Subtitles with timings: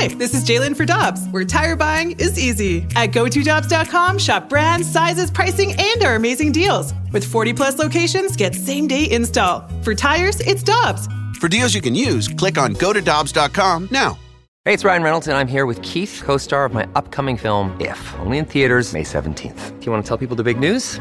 [0.00, 2.86] Hi, this is Jalen for Dobbs, where tire buying is easy.
[2.94, 6.94] At GoToDobbs.com, shop brands, sizes, pricing, and our amazing deals.
[7.12, 9.68] With 40 plus locations, get same day install.
[9.82, 11.08] For tires, it's Dobbs.
[11.40, 14.16] For deals you can use, click on GoToDobbs.com now.
[14.64, 17.76] Hey, it's Ryan Reynolds, and I'm here with Keith, co star of my upcoming film,
[17.80, 19.80] If, only in theaters, May 17th.
[19.80, 21.00] Do you want to tell people the big news?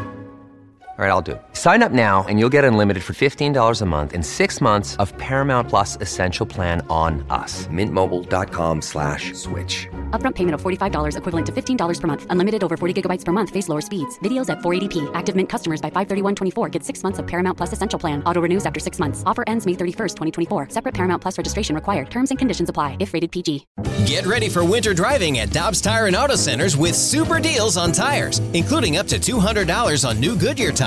[0.97, 1.41] All right, I'll do it.
[1.53, 5.15] Sign up now and you'll get unlimited for $15 a month in six months of
[5.19, 7.67] Paramount Plus Essential Plan on us.
[7.67, 9.87] Mintmobile.com slash switch.
[10.09, 12.25] Upfront payment of $45 equivalent to $15 per month.
[12.31, 13.51] Unlimited over 40 gigabytes per month.
[13.51, 14.17] Face lower speeds.
[14.23, 15.11] Videos at 480p.
[15.13, 18.23] Active Mint customers by 531.24 get six months of Paramount Plus Essential Plan.
[18.23, 19.21] Auto renews after six months.
[19.23, 20.69] Offer ends May 31st, 2024.
[20.71, 22.09] Separate Paramount Plus registration required.
[22.09, 23.67] Terms and conditions apply if rated PG.
[24.07, 27.91] Get ready for winter driving at Dobbs Tire and Auto Centers with super deals on
[27.91, 30.86] tires, including up to $200 on new Goodyear tires,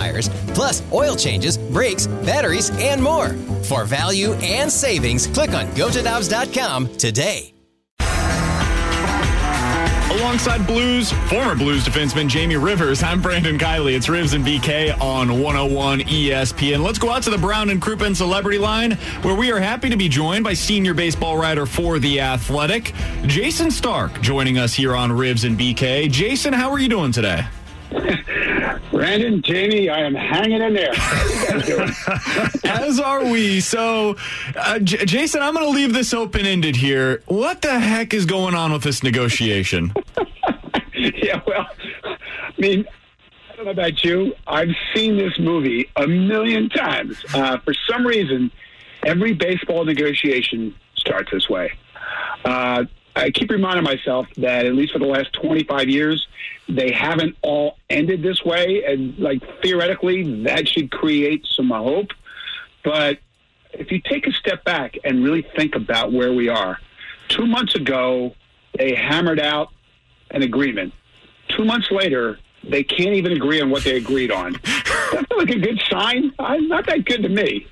[0.54, 3.30] plus oil changes, brakes, batteries, and more.
[3.64, 7.52] For value and savings, click on gotodobbs.com today.
[10.10, 13.94] Alongside Blues, former Blues defenseman Jamie Rivers, I'm Brandon Kiley.
[13.94, 16.82] It's Rivs and BK on 101 ESPN.
[16.84, 19.96] Let's go out to the Brown and Crouppen Celebrity Line, where we are happy to
[19.96, 22.92] be joined by senior baseball writer for The Athletic,
[23.26, 26.08] Jayson Stark, joining us here on Rivs and BK.
[26.10, 27.46] Jayson, how are you doing today?
[29.00, 30.92] Brandon, Jamie, I am hanging in there.
[32.64, 33.58] As are we.
[33.60, 34.14] So,
[34.54, 37.22] uh, J- Jayson, I'm going to leave this open ended here.
[37.24, 39.94] What the heck is going on with this negotiation?
[40.94, 41.66] yeah, well,
[42.04, 42.84] I mean,
[43.50, 44.34] I don't know about you.
[44.46, 47.24] I've seen this movie a million times.
[47.32, 48.50] Uh, for some reason,
[49.06, 51.72] every baseball negotiation starts this way.
[52.44, 52.84] Uh,
[53.16, 56.26] I keep reminding myself that at least for the last 25 years,
[56.68, 58.84] they haven't all ended this way.
[58.84, 62.12] And, like, theoretically, that should create some hope.
[62.84, 63.18] But
[63.72, 66.78] if you take a step back and really think about where we are,
[67.28, 68.34] two months ago,
[68.76, 69.70] they hammered out
[70.30, 70.92] an agreement.
[71.48, 74.52] Two months later, they can't even agree on what they agreed on.
[75.12, 76.32] That's like a good sign.
[76.38, 77.66] Not that good to me.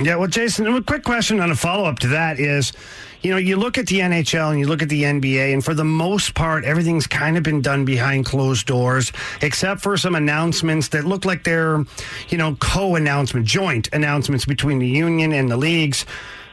[0.00, 2.72] Yeah, well, Jayson, a quick question on a follow up to that is,
[3.20, 5.74] you know, you look at the NHL and you look at the NBA, and for
[5.74, 9.10] the most part, everything's kind of been done behind closed doors,
[9.42, 11.84] except for some announcements that look like they're,
[12.28, 16.06] you know, co announcement, joint announcements between the union and the leagues.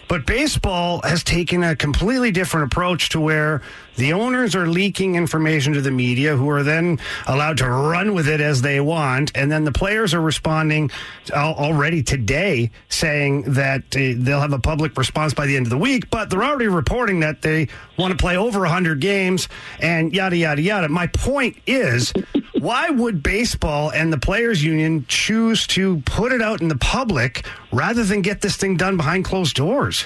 [0.07, 3.61] But baseball has taken a completely different approach to where
[3.97, 8.28] the owners are leaking information to the media, who are then allowed to run with
[8.28, 9.31] it as they want.
[9.35, 10.91] And then the players are responding
[11.31, 15.78] already today, saying that uh, they'll have a public response by the end of the
[15.78, 16.09] week.
[16.09, 17.67] But they're already reporting that they
[17.97, 19.47] want to play over 100 games
[19.79, 20.89] and yada, yada, yada.
[20.89, 22.13] My point is
[22.53, 27.45] why would baseball and the players union choose to put it out in the public
[27.72, 30.05] rather than get this thing done behind closed doors?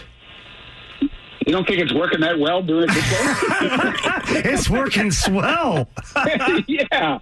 [1.49, 4.51] You don't think it's working that well doing it this way?
[4.51, 5.89] it's working swell.
[6.67, 7.17] yeah.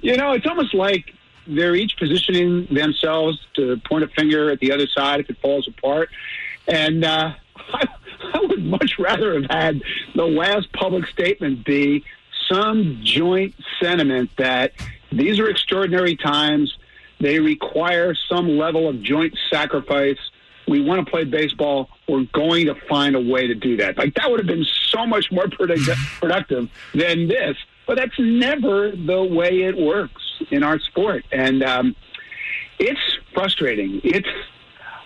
[0.00, 1.12] You know, it's almost like
[1.46, 5.68] they're each positioning themselves to point a finger at the other side if it falls
[5.68, 6.08] apart.
[6.66, 7.88] And uh, I,
[8.32, 9.82] I would much rather have had
[10.14, 12.02] the last public statement be
[12.50, 14.72] some joint sentiment that
[15.12, 16.74] these are extraordinary times.
[17.20, 20.16] They require some level of joint sacrifice.
[20.66, 21.88] We want to play baseball.
[22.08, 23.96] We're going to find a way to do that.
[23.96, 25.88] Like that would have been so much more product-
[26.20, 27.56] productive than this.
[27.86, 31.94] But that's never the way it works in our sport, and um,
[32.80, 33.00] it's
[33.32, 34.00] frustrating.
[34.02, 34.28] It's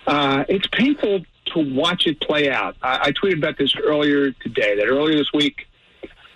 [0.07, 1.21] uh, it's painful
[1.53, 2.75] to watch it play out.
[2.81, 4.75] I, I tweeted about this earlier today.
[4.77, 5.67] That earlier this week,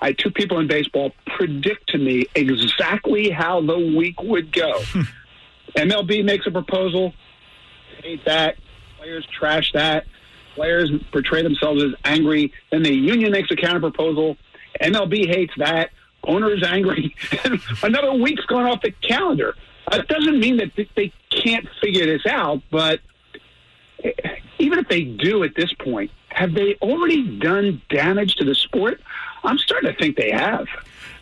[0.02, 4.82] I had two people in baseball predict to me exactly how the week would go.
[5.76, 7.14] MLB makes a proposal,
[8.04, 8.58] hate that.
[9.06, 10.08] Players trash that.
[10.56, 12.52] Players portray themselves as angry.
[12.72, 14.36] Then the union makes a counter proposal.
[14.82, 15.92] MLB hates that.
[16.24, 17.16] Owners angry.
[17.84, 19.56] Another week's gone off the calendar.
[19.92, 23.00] It doesn't mean that they can't figure this out, but
[24.58, 29.02] even if they do at this point, have they already done damage to the sport?
[29.44, 30.66] I'm starting to think they have.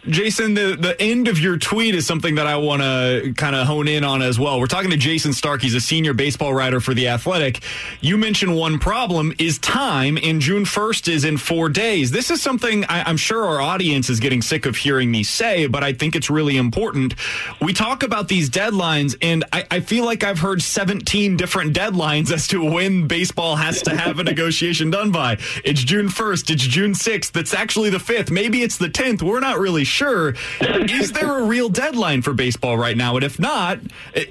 [0.06, 3.66] Jayson, the, the end of your tweet is something that I want to kind of
[3.66, 4.60] hone in on as well.
[4.60, 5.62] We're talking to Jayson Stark.
[5.62, 7.62] He's a senior baseball writer for The Athletic.
[8.02, 12.12] You mentioned one problem is time, and June 1st is in four days.
[12.12, 15.68] This is something I, I'm sure our audience is getting sick of hearing me say,
[15.68, 17.16] but I think it's really important.
[17.62, 22.30] We talk about these deadlines, and I, I feel like I've heard 17 different deadlines
[22.30, 25.38] as to when baseball has to have a negotiation done by.
[25.64, 29.22] It's June 1st, it's June 6th, it's actually the 5th, maybe it's the 10th.
[29.22, 30.36] We're not really sure.
[30.60, 33.16] Is there a real deadline for baseball right now?
[33.16, 33.80] And if not,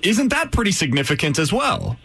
[0.02, 1.96] isn't that pretty significant as well?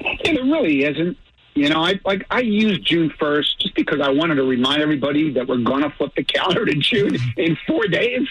[0.00, 1.16] It really isn't.
[1.54, 5.30] You know, I like I used June first just because I wanted to remind everybody
[5.32, 8.26] that we're to flip the calendar to June in four days.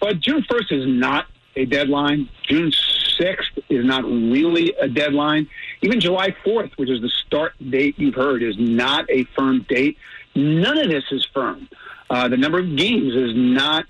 [0.00, 2.30] But June first is not a deadline.
[2.48, 2.72] June
[3.18, 5.48] sixth is not really a deadline.
[5.82, 9.98] Even July fourth, which is the start date you've heard, is not a firm date.
[10.34, 11.68] None of this is firm.
[12.08, 13.84] Uh, the number of games is not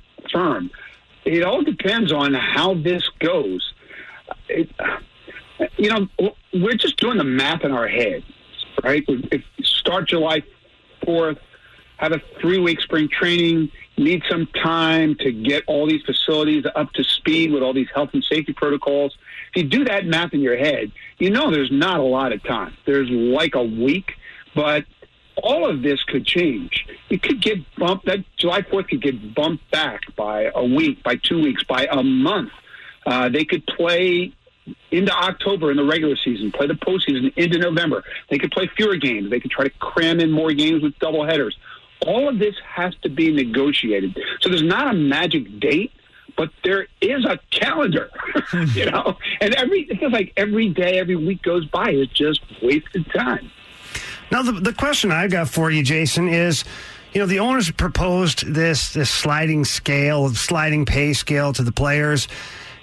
[1.25, 3.73] It all depends on how this goes.
[4.49, 4.71] It,
[5.77, 8.25] you know, we're just doing the math in our head,
[8.83, 9.05] right?
[9.09, 10.43] If start July
[11.05, 11.39] 4th,
[11.99, 16.93] have a three week spring training, need some time to get all these facilities up
[16.95, 19.17] to speed with all these health and safety protocols.
[19.55, 22.43] If you do that math in your head, you know there's not a lot of
[22.43, 22.77] time.
[22.87, 24.15] There's like a week,
[24.55, 24.85] but
[25.43, 26.87] all of this could change.
[27.11, 28.07] It could get bumped.
[28.07, 32.03] That July 4th could get bumped back by a week, by two weeks, by a
[32.03, 32.53] month.
[33.05, 34.33] Uh, they could play
[34.91, 38.05] into October in the regular season, play the postseason into November.
[38.31, 39.31] They could play fewer games.
[39.31, 41.57] They could try to cram in more games with double headers.
[42.07, 44.19] All of this has to be negotiated.
[44.41, 45.93] So there's not a magic date,
[46.37, 48.11] but there is a calendar,
[48.75, 49.17] you know.
[49.41, 53.51] And every it feels like every day, every week goes by is just wasted time.
[54.33, 56.65] Now, the, the question I've got for you, Jayson, is
[57.13, 62.27] you know the owners proposed this this sliding scale, sliding pay scale to the players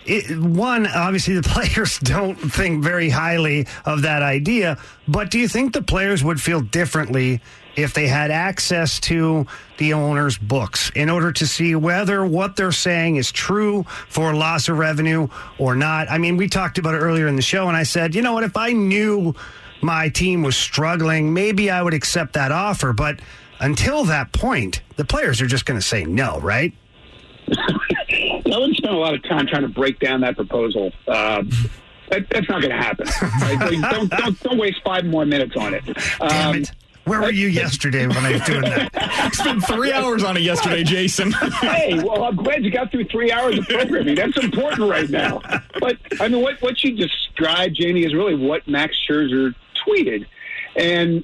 [0.10, 5.48] it, one, obviously the players don't think very highly of that idea, but do you
[5.48, 7.42] think the players would feel differently
[7.76, 9.46] if they had access to
[9.78, 14.68] the owner's books in order to see whether what they're saying is true for loss
[14.68, 16.10] of revenue or not?
[16.10, 18.34] I mean, we talked about it earlier in the show, and I said, you know
[18.34, 19.36] what, if I knew
[19.82, 23.20] my team was struggling, maybe I would accept that offer, but
[23.60, 26.74] until that point, the players are just going to say no, right?
[27.50, 30.92] I wouldn't spend a lot of time trying to break down that proposal.
[31.08, 31.44] Uh,
[32.10, 33.08] that, that's not going to happen.
[33.42, 33.82] Right?
[33.92, 35.84] don't, don't, don't waste five more minutes on it.
[36.20, 36.70] Damn it.
[36.70, 36.76] Um,
[37.10, 39.32] where were you yesterday when I was doing that?
[39.34, 41.32] Spent three hours on it yesterday, Jayson.
[41.62, 44.14] hey, well, I'm glad you got through three hours of programming.
[44.14, 45.42] That's important right now.
[45.80, 49.56] But I mean, what what you described, Jamie, is really what Max Scherzer
[49.90, 50.26] tweeted,
[50.76, 51.24] and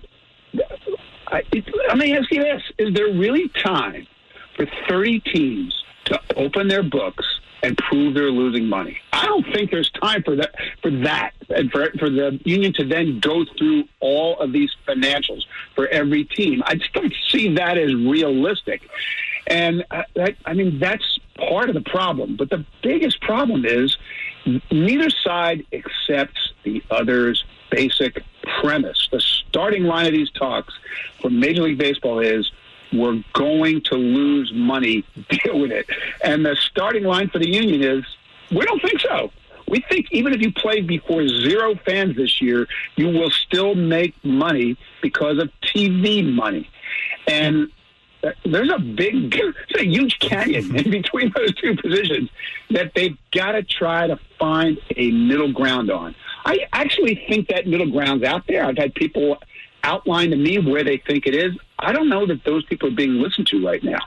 [1.27, 1.43] I,
[1.87, 4.07] let me ask you this: Is there really time
[4.55, 7.25] for 30 teams to open their books
[7.65, 8.97] and prove they're losing money.
[9.11, 10.53] I don't think there's time for that
[10.83, 15.41] for that and for for the union to then go through all of these financials
[15.73, 16.61] for every team.
[16.65, 18.81] I just don't see that as realistic.
[19.47, 22.35] And uh, I, I mean that's part of the problem.
[22.35, 23.97] But the biggest problem is
[24.71, 28.23] neither side accepts the other's basic
[28.59, 29.07] premise.
[29.11, 30.73] The starting line of these talks
[31.21, 32.51] for Major League Baseball is
[32.93, 35.03] we're going to lose money.
[35.29, 35.87] Deal with it.
[36.23, 38.05] And the starting line for the union is
[38.51, 39.31] we don't think so.
[39.67, 44.13] We think even if you play before zero fans this year, you will still make
[44.23, 46.69] money because of TV money.
[47.27, 47.71] And
[48.45, 49.35] there's a big,
[49.77, 52.29] a huge canyon in between those two positions
[52.71, 56.15] that they've got to try to find a middle ground on.
[56.45, 58.65] I actually think that middle ground's out there.
[58.65, 59.37] I've had people
[59.83, 61.53] outline to me where they think it is.
[61.79, 63.99] I don't know that those people are being listened to right now.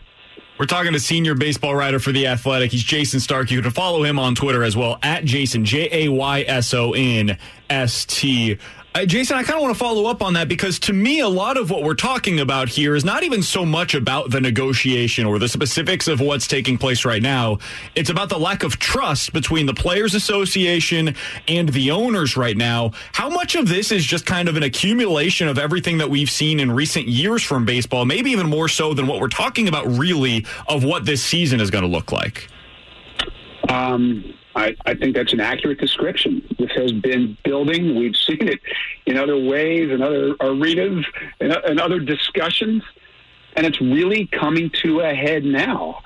[0.59, 2.73] We're talking to senior baseball writer for The Athletic.
[2.73, 3.53] He's Jayson Stark.
[3.53, 6.95] You can follow him on Twitter as well, at Jayson, J A Y S O
[6.95, 7.39] N
[7.71, 8.59] S T.
[8.99, 11.29] Uh, Jayson, I kind of want to follow up on that because to me, a
[11.29, 15.25] lot of what we're talking about here is not even so much about the negotiation
[15.25, 17.59] or the specifics of what's taking place right now.
[17.95, 21.15] It's about the lack of trust between the Players Association
[21.47, 22.91] and the owners right now.
[23.13, 26.59] How much of this is just kind of an accumulation of everything that we've seen
[26.59, 30.45] in recent years from baseball, maybe even more so than what we're talking about really
[30.67, 32.49] of what this season is going to look like?
[33.69, 36.43] Um, I, I think that's an accurate description.
[36.59, 37.95] This has been building.
[37.95, 38.59] We've seen it
[39.07, 41.07] in other ways, in other arenas,
[41.41, 42.83] in, in other discussions,
[43.55, 46.03] and it's really coming to a head now.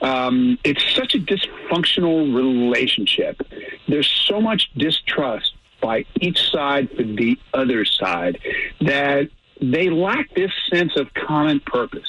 [0.00, 3.40] Um, it's such a dysfunctional relationship.
[3.86, 8.40] There's so much distrust by each side for the other side
[8.80, 9.30] that
[9.72, 12.08] they lack this sense of common purpose.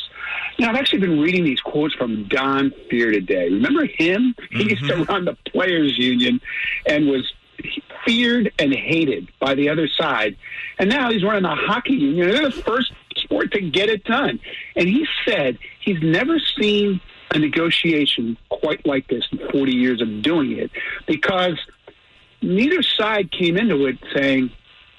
[0.58, 3.50] Now, I've actually been reading these quotes from Don Fehr today.
[3.50, 4.34] Remember him?
[4.38, 4.58] Mm-hmm.
[4.58, 5.04] He used to mm-hmm.
[5.04, 6.40] run the Players Union
[6.86, 7.32] and was
[8.06, 10.38] feared and hated by the other side.
[10.80, 12.30] And now he's running the hockey union.
[12.30, 14.40] They're the first sport to get it done.
[14.76, 20.22] And he said he's never seen a negotiation quite like this in 40 years of
[20.22, 20.72] doing it
[21.08, 21.60] because
[22.42, 24.52] neither side came into it saying,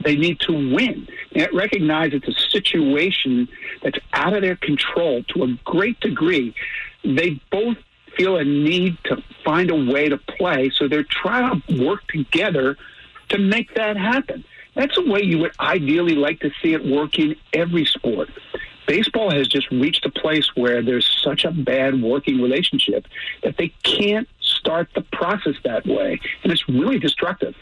[0.02, 1.08] they need to win.
[1.32, 3.48] They recognize it's a situation
[3.82, 6.54] that's out of their control to a great degree.
[7.04, 7.76] They both
[8.16, 12.76] feel a need to find a way to play, so they're trying to work together
[13.28, 14.44] to make that happen.
[14.74, 18.28] That's a way you would ideally like to see it work in every sport.
[18.86, 23.06] Baseball has just reached a place where there's such a bad working relationship
[23.42, 27.54] that they can't start the process that way, and it's really destructive.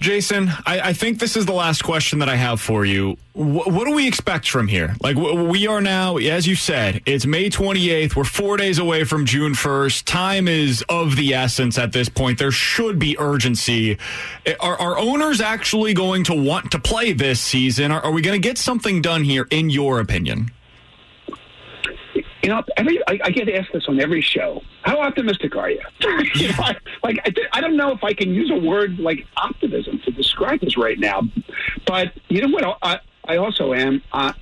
[0.00, 3.16] Jayson, I, I, think this is the last question that I have for you.
[3.34, 4.94] W- what do we expect from here?
[5.00, 8.14] Like, w- we are now, as you said, it's May 28th.
[8.16, 10.04] We're four days away from June 1st.
[10.04, 12.38] Time is of the essence at this point.
[12.38, 13.98] There should be urgency.
[14.60, 17.90] Are, are owners actually going to want to play this season?
[17.90, 20.50] Are, are we going to get something done here, in your opinion?
[22.44, 24.60] You know, every I, I, get asked this on every show.
[24.82, 25.80] How optimistic are you?
[26.34, 29.26] you know, I, like I, I don't know if I can use a word like
[29.38, 31.22] optimism to describe this right now,
[31.86, 32.78] but you know what?
[32.82, 34.02] I, I also am.
[34.12, 34.34] Uh,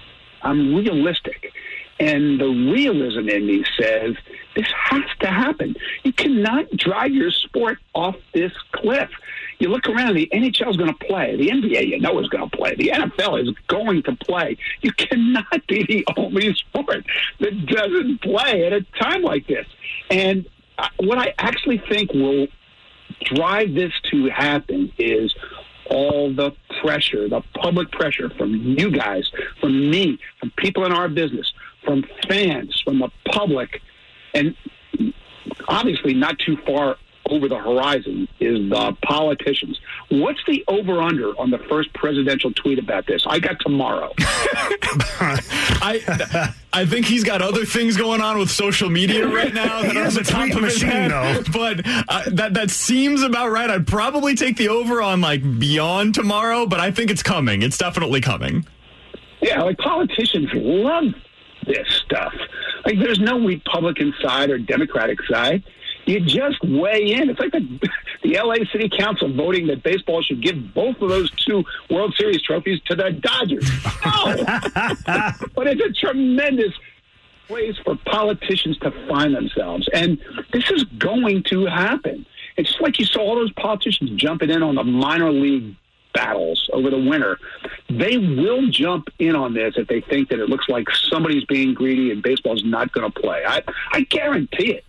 [0.43, 1.53] I'm realistic,
[2.01, 4.17] and the realism in me says
[4.57, 5.77] this has to happen.
[6.03, 9.11] You cannot drive your sport off this cliff.
[9.63, 11.37] You look around, the NHL is going to play.
[11.37, 12.75] The NBA, you know, is going to play.
[12.75, 14.59] The NFL is going to play.
[14.81, 17.07] You cannot be the only sport
[17.39, 19.65] that doesn't play at a time like this.
[20.11, 20.47] And
[20.79, 22.49] uh, what I actually think will
[23.37, 25.33] drive this to happen is
[25.89, 26.51] all the
[26.81, 31.53] pressure, the public pressure from you guys, from me, from people in our business,
[31.85, 33.81] from fans, from the public,
[34.35, 34.57] and
[35.69, 36.97] obviously not too far
[37.33, 39.81] over the horizon is the politicians.
[40.11, 43.25] What's the over under on the first presidential tweet about this?
[43.27, 44.13] I got tomorrow.
[45.81, 49.97] I I think he's got other things going on with social media right now that
[49.97, 51.11] are on the top of his head.
[51.11, 51.43] Though.
[51.53, 53.71] But uh, that that seems about right.
[53.71, 57.63] I'd probably take the over on like beyond tomorrow, but I think it's coming.
[57.63, 58.67] It's definitely coming.
[59.41, 61.15] Yeah, like politicians love
[61.67, 62.35] this stuff.
[62.85, 65.63] Like there's no Republican side or Democratic side
[66.07, 67.31] you just weigh in.
[67.31, 67.61] It's like the,
[68.23, 72.43] the LA City Council voting that baseball should give both of those two World Series
[72.43, 73.69] trophies to the Dodgers.
[74.05, 74.11] No!
[75.07, 75.33] Oh!
[75.55, 76.73] but it's a tremendous
[77.47, 79.89] place for politicians to find themselves.
[79.93, 80.19] And
[80.53, 82.25] this is going to happen.
[82.57, 85.75] It's just like you saw all those politicians jumping in on the minor league
[86.15, 87.39] battles over the winter.
[87.89, 91.75] They will jump in on this if they think that it looks like somebody's being
[91.75, 93.43] greedy and baseball's not going to play.
[93.47, 94.85] I, I guarantee it.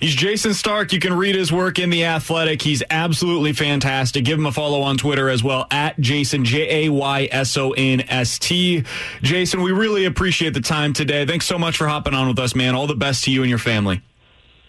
[0.00, 0.92] He's Jayson Stark.
[0.92, 2.62] You can read his work in The Athletic.
[2.62, 4.24] He's absolutely fantastic.
[4.24, 7.72] Give him a follow on Twitter as well at Jayson, J A Y S O
[7.72, 8.82] N S T.
[9.22, 11.24] Jayson, we really appreciate the time today.
[11.26, 12.74] Thanks so much for hopping on with us, man.
[12.74, 14.02] All the best to you and your family.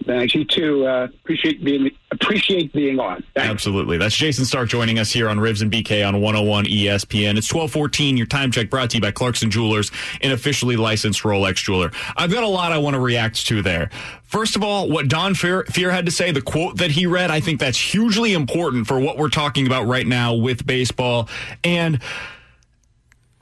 [0.06, 0.36] Thanks.
[0.36, 0.86] You too.
[0.86, 3.24] Uh, appreciate being appreciate being on.
[3.36, 3.50] Thanks.
[3.50, 3.98] Absolutely.
[3.98, 7.38] That's Jayson Stark joining us here on Rivs and BK on 101 ESPN.
[7.38, 8.18] It's 1214.
[8.18, 9.92] Your time check brought to you by Clarkson Jewelers,
[10.22, 11.92] an officially licensed Rolex jeweler.
[12.16, 13.90] I've got a lot I want to react to there.
[14.24, 17.30] First of all, what Don Fehr, Fehr had to say, the quote that he read,
[17.30, 21.30] I think that's hugely important for what we're talking about right now with baseball.
[21.64, 22.00] And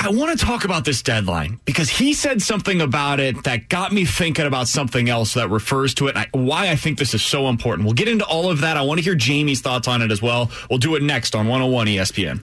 [0.04, 3.94] I want to talk about this deadline because he said something about it that got
[3.94, 7.22] me thinking about something else that refers to it I, why I think this is
[7.22, 7.86] so important.
[7.86, 8.78] We'll get into all of that.
[8.78, 10.50] I want to hear Jamie's thoughts on it as well.
[10.72, 12.40] We'll do it next on 101 ESPN.